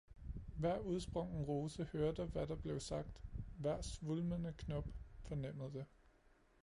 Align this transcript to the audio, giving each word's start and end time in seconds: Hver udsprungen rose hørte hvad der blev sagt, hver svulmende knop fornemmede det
Hver 0.57 0.79
udsprungen 0.79 1.43
rose 1.43 1.83
hørte 1.91 2.25
hvad 2.25 2.47
der 2.47 2.55
blev 2.55 2.79
sagt, 2.79 3.21
hver 3.59 3.81
svulmende 3.81 4.53
knop 4.57 4.87
fornemmede 5.21 5.73
det 5.73 5.85